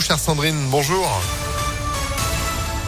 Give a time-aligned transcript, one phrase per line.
[0.00, 0.68] chère Sandrine.
[0.70, 1.08] Bonjour.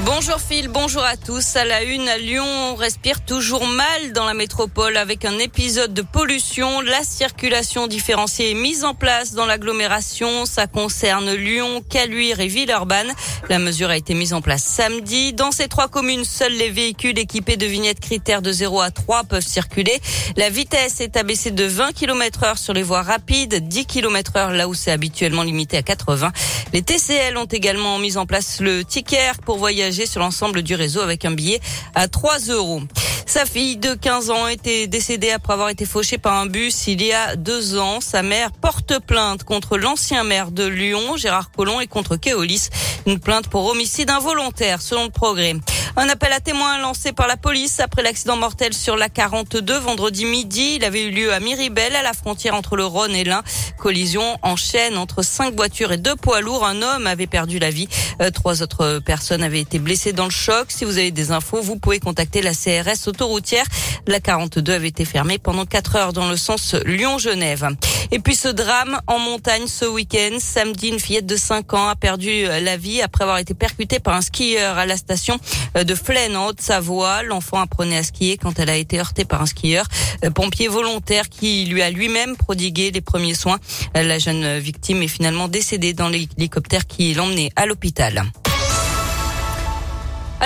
[0.07, 1.57] Bonjour Phil, bonjour à tous.
[1.57, 5.93] À la une, à Lyon, on respire toujours mal dans la métropole avec un épisode
[5.93, 6.81] de pollution.
[6.81, 10.47] La circulation différenciée est mise en place dans l'agglomération.
[10.47, 13.13] Ça concerne Lyon, Caluire et Villeurbanne.
[13.51, 15.35] La mesure a été mise en place samedi.
[15.35, 19.25] Dans ces trois communes, seuls les véhicules équipés de vignettes critères de 0 à 3
[19.25, 20.01] peuvent circuler.
[20.37, 24.53] La vitesse est abaissée de 20 km heure sur les voies rapides, 10 km heure
[24.53, 26.33] là où c'est habituellement limité à 80.
[26.73, 31.01] Les TCL ont également mis en place le ticket pour voyager sur l'ensemble du réseau
[31.01, 31.61] avec un billet
[31.95, 32.83] à 3 euros.
[33.27, 37.01] Sa fille de 15 ans était décédée après avoir été fauchée par un bus il
[37.01, 38.01] y a deux ans.
[38.01, 42.71] Sa mère porte plainte contre l'ancien maire de Lyon, Gérard Collomb, et contre Keolis.
[43.07, 45.55] Une plainte pour homicide involontaire, selon le progrès.
[46.01, 50.25] Un appel à témoins lancé par la police après l'accident mortel sur la 42 vendredi
[50.25, 50.77] midi.
[50.77, 53.43] Il avait eu lieu à Miribel, à la frontière entre le Rhône et l'Ain.
[53.77, 56.65] Collision en chaîne entre cinq voitures et deux poids lourds.
[56.65, 57.87] Un homme avait perdu la vie.
[58.23, 60.69] Euh, trois autres personnes avaient été blessées dans le choc.
[60.71, 63.67] Si vous avez des infos, vous pouvez contacter la CRS autoroutière.
[64.07, 67.69] La 42 avait été fermée pendant quatre heures dans le sens Lyon-Genève.
[68.11, 70.39] Et puis ce drame en montagne ce week-end.
[70.39, 74.15] Samedi, une fillette de 5 ans a perdu la vie après avoir été percutée par
[74.15, 75.39] un skieur à la station
[75.75, 77.23] de Flaine en Haute-Savoie.
[77.23, 79.87] L'enfant apprenait à skier quand elle a été heurtée par un skieur
[80.35, 83.59] pompier volontaire qui lui a lui-même prodigué les premiers soins.
[83.95, 88.25] La jeune victime est finalement décédée dans l'hélicoptère qui l'emmenait à l'hôpital.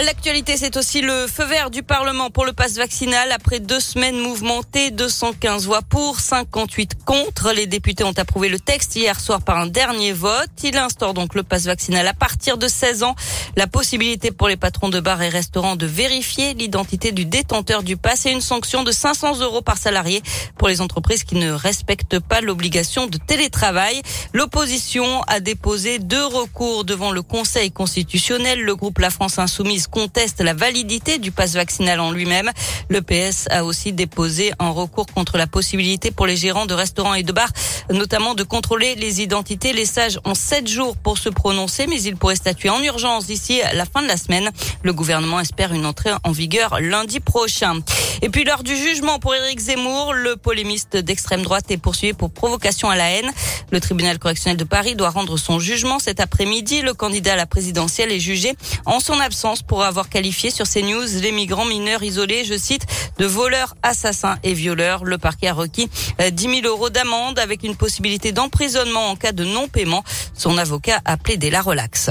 [0.03, 3.31] L'actualité, c'est aussi le feu vert du Parlement pour le passe vaccinal.
[3.31, 7.53] Après deux semaines mouvementées, 215 voix pour, 58 contre.
[7.53, 10.51] Les députés ont approuvé le texte hier soir par un dernier vote.
[10.65, 13.15] Il instaure donc le passe vaccinal à partir de 16 ans.
[13.57, 17.97] La possibilité pour les patrons de bars et restaurants de vérifier l'identité du détenteur du
[17.97, 20.23] pass et une sanction de 500 euros par salarié
[20.59, 24.03] pour les entreprises qui ne respectent pas l'obligation de télétravail.
[24.33, 28.61] L'opposition a déposé deux recours devant le Conseil constitutionnel.
[28.61, 32.51] Le groupe La France Insoumise conteste la validité du passe vaccinal en lui-même.
[32.89, 37.15] Le PS a aussi déposé un recours contre la possibilité pour les gérants de restaurants
[37.15, 37.51] et de bars,
[37.91, 39.73] notamment de contrôler les identités.
[39.73, 43.61] Les sages ont sept jours pour se prononcer, mais ils pourraient statuer en urgence d'ici
[43.73, 44.51] la fin de la semaine.
[44.83, 47.81] Le gouvernement espère une entrée en vigueur lundi prochain.
[48.25, 52.31] Et puis lors du jugement pour Éric Zemmour, le polémiste d'extrême droite est poursuivi pour
[52.31, 53.31] provocation à la haine.
[53.71, 56.81] Le tribunal correctionnel de Paris doit rendre son jugement cet après-midi.
[56.81, 58.55] Le candidat à la présidentielle est jugé
[58.87, 62.87] en son absence pour avoir qualifié sur CNews les migrants mineurs isolés, je cite,
[63.19, 65.05] de voleurs, assassins et violeurs.
[65.05, 69.33] Le parquet a requis 10 euh, 000 euros d'amende avec une possibilité d'emprisonnement en cas
[69.33, 70.03] de non-paiement.
[70.33, 72.09] Son avocat a plaidé la relaxe.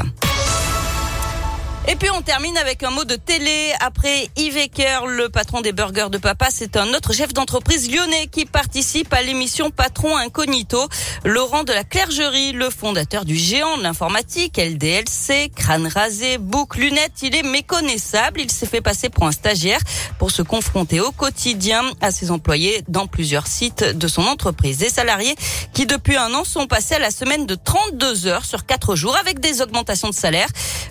[1.86, 3.74] Et puis on termine avec un mot de télé.
[3.82, 8.28] Après Yves Ecker, le patron des burgers de papa, c'est un autre chef d'entreprise lyonnais
[8.28, 10.88] qui participe à l'émission Patron Incognito.
[11.26, 17.22] Laurent de la Clergerie, le fondateur du géant de l'informatique, LDLC, crâne rasé, boucle, lunettes,
[17.22, 18.40] il est méconnaissable.
[18.40, 19.82] Il s'est fait passer pour un stagiaire
[20.20, 24.78] pour se confronter au quotidien à ses employés dans plusieurs sites de son entreprise.
[24.78, 25.36] Des salariés
[25.74, 29.18] qui depuis un an sont passés à la semaine de 32 heures sur 4 jours
[29.18, 30.48] avec des augmentations de salaire.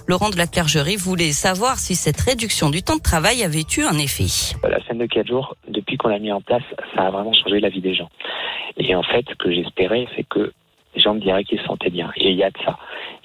[0.08, 3.82] Laurent de la Clergerie voulait savoir si cette réduction du temps de travail avait eu
[3.82, 4.56] un effet.
[4.68, 6.62] La semaine de 4 jours, depuis qu'on l'a mis en place,
[6.94, 8.08] ça a vraiment changé la vie des gens.
[8.76, 10.52] Et en fait, ce que j'espérais, c'est que
[10.94, 12.10] les gens me diraient qu'ils se sentaient bien.
[12.16, 12.78] Et il y a de ça.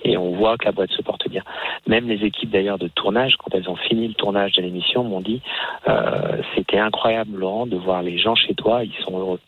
[0.03, 1.43] Et on voit que la boîte se porte bien.
[1.87, 5.21] Même les équipes d'ailleurs de tournage, quand elles ont fini le tournage de l'émission, m'ont
[5.21, 5.41] dit
[5.87, 9.39] euh, c'était incroyable Laurent de voir les gens chez toi, ils sont heureux.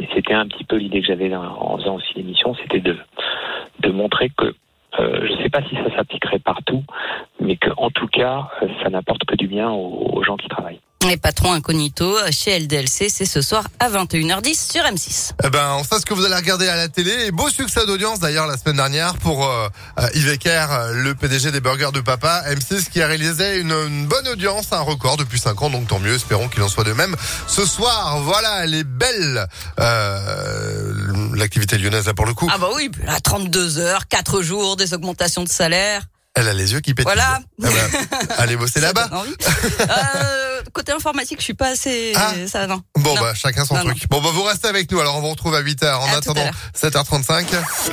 [0.00, 2.96] Et c'était un petit peu l'idée que j'avais en faisant aussi l'émission, c'était de
[3.80, 4.54] de montrer que euh,
[5.48, 6.84] sais pas si ça s'appliquerait partout,
[7.40, 10.80] mais qu'en tout cas, euh, ça n'apporte que du bien aux gens qui travaillent.
[11.06, 15.32] Les patrons incognito chez LDLC, c'est ce soir à 21h10 sur M6.
[15.44, 17.12] Eh ben, on sait ce que vous allez regarder à la télé.
[17.26, 19.68] Et beau succès d'audience d'ailleurs la semaine dernière pour euh,
[20.00, 22.42] euh Yves Ecker, le PDG des Burgers de Papa.
[22.50, 26.14] M6 qui a réalisé une, bonne audience, un record depuis 5 ans, donc tant mieux.
[26.14, 27.14] Espérons qu'il en soit de même.
[27.46, 29.46] Ce soir, voilà, les belles,
[29.78, 30.92] euh,
[31.38, 32.48] l'activité lyonnaise là pour le coup.
[32.52, 36.02] Ah bah oui, à 32 heures, 4 jours, des augmentations de salaire.
[36.34, 37.12] Elle a les yeux qui pétillent.
[37.12, 37.40] Voilà.
[37.64, 39.10] Ah bah, allez bosser là-bas.
[39.80, 42.12] euh, côté informatique, je suis pas assez.
[42.14, 42.32] Ah.
[42.46, 42.80] Ça, non.
[42.96, 44.08] Bon bah chacun son truc.
[44.08, 45.00] Bon bah vous restez avec nous.
[45.00, 45.94] Alors on vous retrouve à 8h.
[45.94, 46.48] En attendant
[46.80, 47.44] 7h35.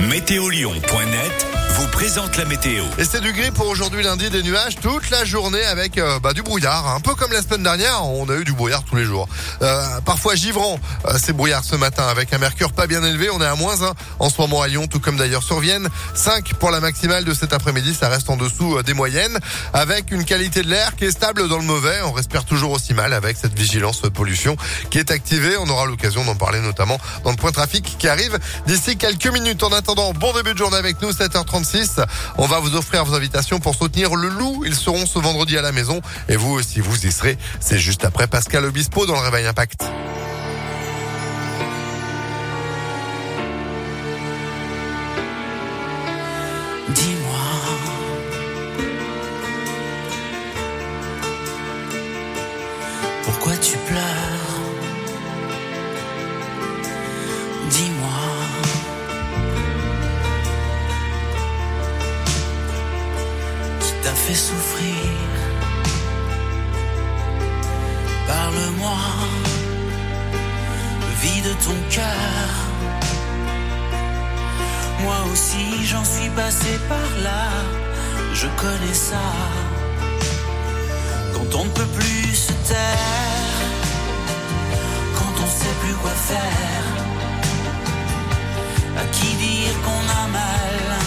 [0.02, 2.86] Météolion.net vous présente la météo.
[2.98, 6.32] Et c'est du gris pour aujourd'hui lundi, des nuages toute la journée avec euh, bah,
[6.32, 6.88] du brouillard.
[6.88, 9.28] Un peu comme la semaine dernière, on a eu du brouillard tous les jours.
[9.62, 13.30] Euh, parfois givrant euh, ces brouillards ce matin avec un mercure pas bien élevé.
[13.30, 15.90] On est à moins 1 en ce moment à Lyon, tout comme d'ailleurs sur Vienne.
[16.14, 19.38] 5 pour la maximale de cet après-midi, ça reste en dessous des moyennes.
[19.74, 22.00] Avec une qualité de l'air qui est stable dans le mauvais.
[22.06, 24.56] On respire toujours aussi mal avec cette vigilance pollution
[24.92, 25.58] qui est activée.
[25.58, 29.62] On aura l'occasion d'en parler notamment dans le point trafic qui arrive d'ici quelques minutes.
[29.64, 31.65] En attendant, bon début de journée avec nous, 7h35.
[31.66, 32.02] 36.
[32.38, 34.64] On va vous offrir vos invitations pour soutenir le loup.
[34.66, 36.00] Ils seront ce vendredi à la maison.
[36.30, 37.38] Et vous aussi, vous y serez.
[37.60, 39.86] C'est juste après Pascal Obispo dans le Réveil Impact.
[64.16, 65.12] Fait souffrir.
[68.28, 68.98] Parle-moi,
[71.22, 72.48] vide ton cœur.
[75.04, 77.46] Moi aussi j'en suis passé par là,
[78.34, 79.28] je connais ça.
[81.34, 83.70] Quand on ne peut plus se taire,
[85.18, 86.88] quand on sait plus quoi faire,
[88.98, 91.05] à qui dire qu'on a mal,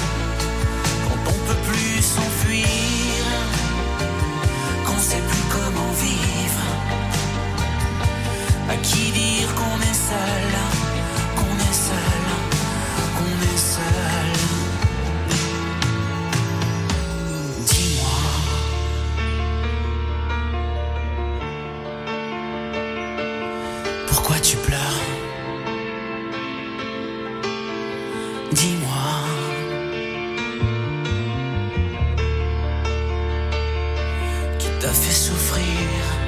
[34.81, 36.19] t'a fait souffrir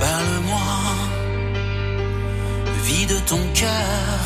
[0.00, 0.60] Parle-moi
[2.82, 4.18] vide ton cœur.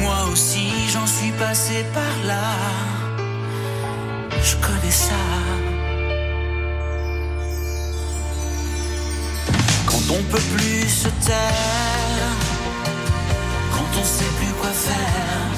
[0.00, 2.52] Moi aussi j'en suis passé par là.
[4.42, 5.24] Je connais ça.
[9.86, 12.32] Quand on peut plus se taire,
[13.74, 15.55] quand on sait plus quoi faire,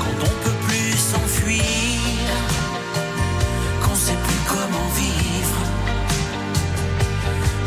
[0.00, 1.62] quand on peut plus s'enfuir
[3.82, 5.62] qu'on sait plus comment vivre.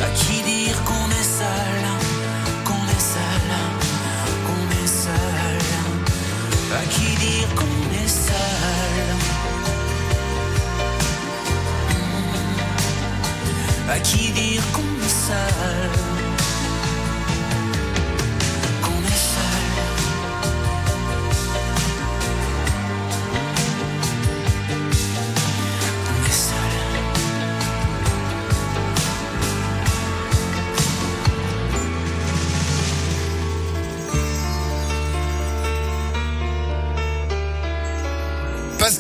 [0.02, 1.82] À qui dire qu'on est seul,
[2.66, 3.50] qu'on est seul,
[4.48, 5.62] qu'on est seul?
[6.74, 9.08] À qui dire qu'on est seul?
[13.90, 16.21] À qui dire qu'on est seul?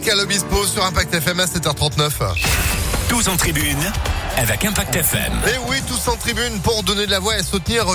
[0.01, 2.11] Pascal Obispo sur Impact FM à 7h39.
[3.07, 3.77] Tous en tribune
[4.35, 5.31] avec Impact FM.
[5.45, 7.87] Et oui, tous en tribune pour donner de la voix et soutenir